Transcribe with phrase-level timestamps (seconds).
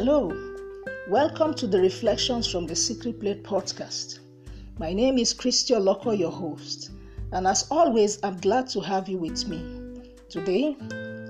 [0.00, 0.30] Hello,
[1.08, 4.20] welcome to the Reflections from the Secret Place podcast.
[4.78, 6.92] My name is Christian Loco, your host,
[7.32, 9.60] and as always, I'm glad to have you with me.
[10.28, 10.76] Today,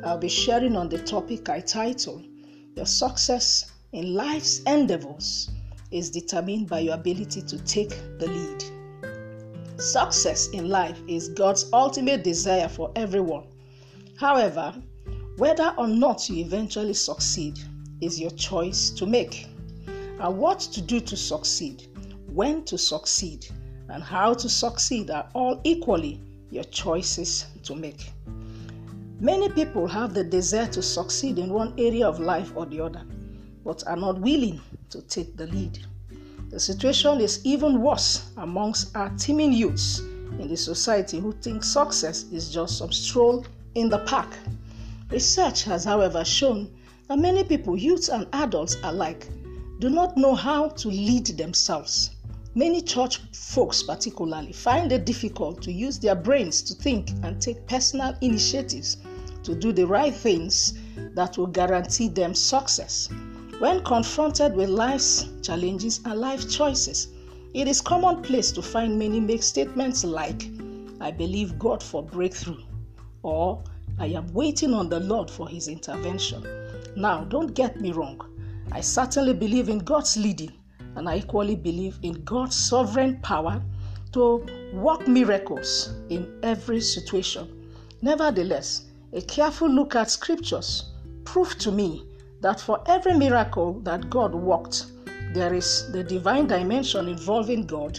[0.04, 2.26] I'll be sharing on the topic I titled
[2.76, 5.48] Your Success in Life's Endeavors
[5.90, 9.80] is Determined by Your Ability to Take the Lead.
[9.80, 13.46] Success in life is God's ultimate desire for everyone.
[14.18, 14.74] However,
[15.38, 17.58] whether or not you eventually succeed
[18.00, 19.46] is your choice to make.
[20.20, 21.86] And what to do to succeed,
[22.32, 23.46] when to succeed,
[23.88, 26.20] and how to succeed are all equally
[26.50, 28.10] your choices to make.
[29.20, 33.02] Many people have the desire to succeed in one area of life or the other,
[33.64, 35.78] but are not willing to take the lead.
[36.50, 40.00] The situation is even worse amongst our teeming youths
[40.38, 43.44] in the society who think success is just some stroll
[43.74, 44.28] in the park.
[45.10, 46.70] Research has, however, shown
[47.16, 49.28] many people, youths and adults alike,
[49.78, 52.10] do not know how to lead themselves.
[52.54, 57.66] Many church folks, particularly, find it difficult to use their brains to think and take
[57.66, 58.96] personal initiatives
[59.44, 60.74] to do the right things
[61.14, 63.08] that will guarantee them success.
[63.60, 67.08] When confronted with life's challenges and life choices,
[67.54, 70.50] it is commonplace to find many make statements like,
[71.00, 72.62] I believe God for breakthrough,
[73.22, 73.62] or
[73.98, 76.44] I am waiting on the Lord for his intervention.
[76.96, 78.20] Now, don't get me wrong.
[78.72, 80.52] I certainly believe in God's leading,
[80.96, 83.62] and I equally believe in God's sovereign power
[84.12, 87.72] to work miracles in every situation.
[88.02, 90.90] Nevertheless, a careful look at scriptures
[91.24, 92.06] proved to me
[92.40, 94.86] that for every miracle that God worked,
[95.32, 97.98] there is the divine dimension involving God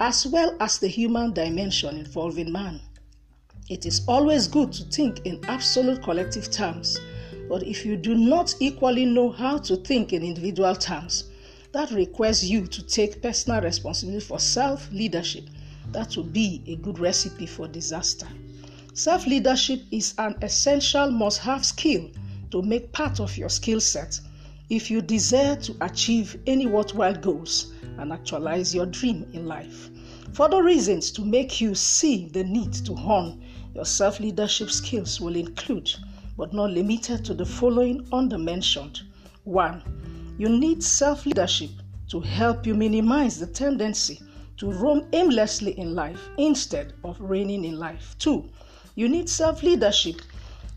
[0.00, 2.80] as well as the human dimension involving man.
[3.70, 7.00] It is always good to think in absolute collective terms,
[7.48, 11.24] but if you do not equally know how to think in individual terms,
[11.72, 15.44] that requires you to take personal responsibility for self leadership.
[15.92, 18.28] That will be a good recipe for disaster.
[18.92, 22.10] Self leadership is an essential must have skill
[22.50, 24.20] to make part of your skill set
[24.68, 29.88] if you desire to achieve any worthwhile goals and actualize your dream in life.
[30.34, 33.42] Further reasons to make you see the need to hone
[33.74, 35.92] your self leadership skills will include,
[36.36, 39.02] but not limited to, the following undermentioned.
[39.44, 40.36] 1.
[40.38, 41.70] You need self leadership
[42.08, 44.20] to help you minimize the tendency
[44.56, 48.14] to roam aimlessly in life instead of reigning in life.
[48.20, 48.48] 2.
[48.94, 50.20] You need self leadership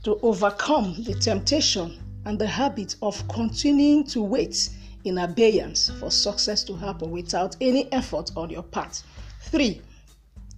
[0.03, 4.69] to overcome the temptation and the habit of continuing to wait
[5.03, 9.03] in abeyance for success to happen without any effort on your part.
[9.43, 9.81] 3.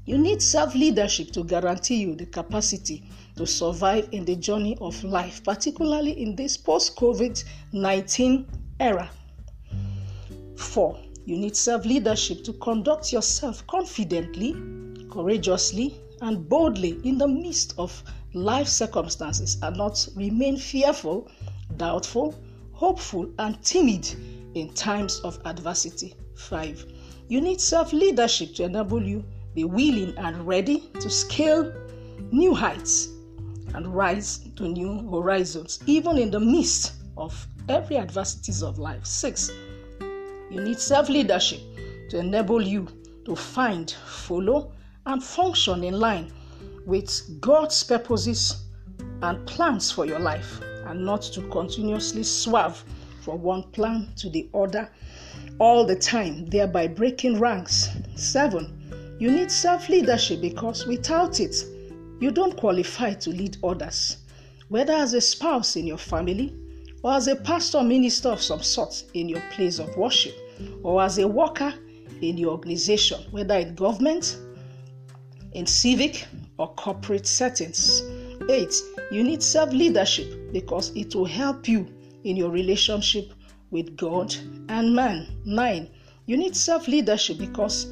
[0.09, 3.03] You need self leadership to guarantee you the capacity
[3.36, 7.44] to survive in the journey of life, particularly in this post COVID
[7.74, 8.48] 19
[8.80, 9.08] era.
[10.58, 11.00] 4.
[11.25, 14.56] You need self leadership to conduct yourself confidently,
[15.12, 15.94] courageously,
[16.24, 18.02] and boldly in the midst of
[18.34, 21.30] life circumstances and not remain fearful,
[21.78, 22.34] doubtful,
[22.72, 24.09] hopeful, and timid
[24.56, 26.16] in times of adversity.
[26.34, 26.84] 5.
[27.28, 29.24] You need self leadership to enable you
[29.54, 31.72] be willing and ready to scale
[32.32, 33.10] new heights
[33.74, 39.06] and rise to new horizons, even in the midst of every adversities of life.
[39.06, 39.52] Six,
[40.50, 41.60] you need self leadership
[42.10, 42.88] to enable you
[43.26, 44.74] to find, follow,
[45.06, 46.31] and function in line
[46.86, 48.66] with God's purposes
[49.22, 52.84] and plans for your life, and not to continuously swerve
[53.22, 54.90] from one plan to the other
[55.60, 57.90] all the time, thereby breaking ranks.
[58.16, 58.78] Seven,
[59.19, 61.66] you need self leadership because without it,
[62.22, 64.18] you don't qualify to lead others,
[64.69, 66.56] whether as a spouse in your family,
[67.03, 70.35] or as a pastor minister of some sort in your place of worship,
[70.84, 71.74] or as a worker
[72.22, 74.38] in your organization, whether in government,
[75.51, 76.25] in civic,
[76.57, 78.01] or corporate settings.
[78.50, 78.74] 8.
[79.12, 81.88] You need self leadership because it will help you
[82.24, 83.33] in your relationship
[83.69, 84.33] with God
[84.69, 85.27] and man.
[85.44, 85.89] 9.
[86.25, 87.86] You need self leadership because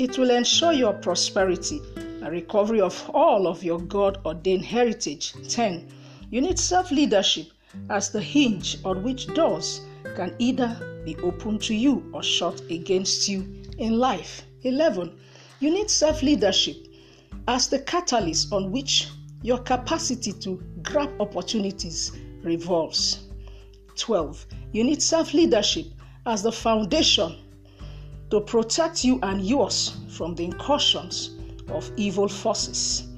[0.00, 5.34] it will ensure your prosperity and recovery of all of your God ordained heritage.
[5.48, 5.88] 10.
[6.30, 7.48] You need self leadership
[7.90, 9.82] as the hinge on which doors
[10.16, 14.46] can either be opened to you or shut against you in life.
[14.62, 15.18] 11.
[15.60, 16.76] You need self leadership
[17.46, 19.08] as the catalyst on which
[19.42, 22.12] your capacity to grab opportunities
[22.42, 23.28] revolves.
[23.96, 24.46] 12.
[24.72, 25.86] You need self leadership
[26.26, 27.36] as the foundation
[28.30, 31.36] to protect you and yours from the incursions
[31.68, 33.08] of evil forces.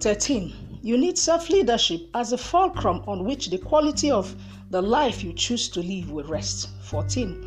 [0.00, 0.52] 13.
[0.82, 4.34] You need self leadership as a fulcrum on which the quality of
[4.70, 6.68] the life you choose to live will rest.
[6.82, 7.44] 14.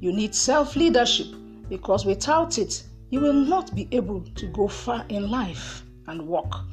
[0.00, 1.26] You need self leadership
[1.68, 6.64] because without it, you will not be able to go far in life and walk.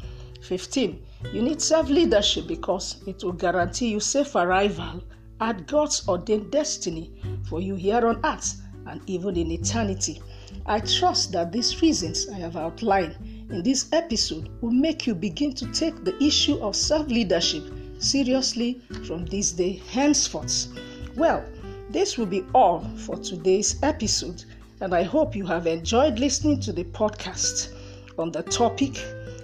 [0.44, 1.02] 15.
[1.34, 5.02] You need self leadership because it will guarantee you safe arrival
[5.40, 7.12] at God's ordained destiny
[7.50, 10.22] for you here on earth and even in eternity.
[10.66, 13.16] I trust that these reasons I have outlined
[13.50, 17.64] in this episode will make you begin to take the issue of self leadership
[18.00, 20.68] seriously from this day henceforth.
[21.16, 21.44] Well,
[21.90, 24.44] this will be all for today's episode,
[24.80, 27.74] and I hope you have enjoyed listening to the podcast
[28.18, 29.04] on the topic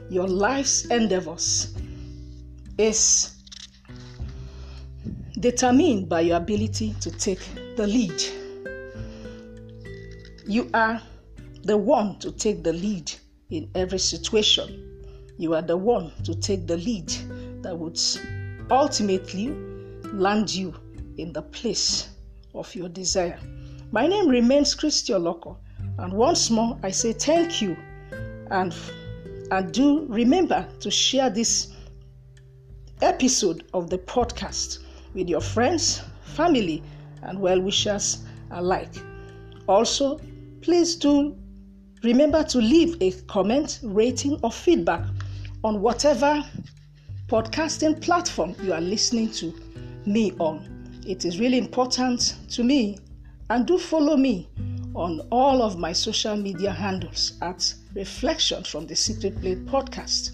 [0.09, 1.75] Your Life's Endeavors
[2.77, 3.33] is
[5.39, 7.41] determined by your ability to take
[7.75, 8.46] the lead.
[10.47, 11.01] You are
[11.63, 13.11] the one to take the lead
[13.49, 15.03] in every situation.
[15.37, 17.09] You are the one to take the lead
[17.63, 17.99] that would
[18.71, 19.49] ultimately
[20.13, 20.73] land you
[21.17, 22.07] in the place
[22.55, 23.37] of your desire.
[23.91, 25.57] My name remains Christian Loco,
[25.99, 27.75] and once more I say thank you
[28.49, 28.73] and
[29.51, 31.73] and do remember to share this
[33.01, 34.79] episode of the podcast
[35.13, 36.81] with your friends, family,
[37.21, 38.19] and well wishers
[38.51, 38.93] alike.
[39.67, 40.21] Also,
[40.61, 41.35] please do
[42.03, 45.03] remember to leave a comment, rating, or feedback
[45.63, 46.43] on whatever
[47.27, 49.53] podcasting platform you are listening to
[50.05, 51.01] me on.
[51.05, 52.97] It is really important to me.
[53.49, 54.49] And do follow me
[54.93, 60.31] on all of my social media handles at Reflections from the Secret Place podcast.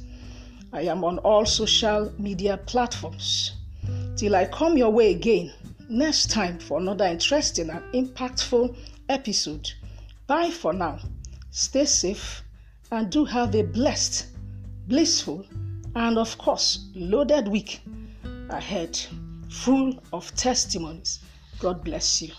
[0.71, 3.51] I am on all social media platforms.
[4.15, 5.53] Till I come your way again
[5.89, 8.75] next time for another interesting and impactful
[9.09, 9.71] episode.
[10.25, 10.99] Bye for now.
[11.51, 12.43] Stay safe
[12.91, 14.27] and do have a blessed,
[14.87, 15.45] blissful,
[15.95, 17.81] and of course, loaded week
[18.49, 18.97] ahead,
[19.49, 21.19] full of testimonies.
[21.59, 22.31] God bless you.